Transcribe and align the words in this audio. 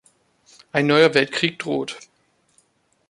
Ein 0.71 0.87
neuer 0.87 1.13
Weltkrieg 1.13 1.59
droht. 1.59 1.99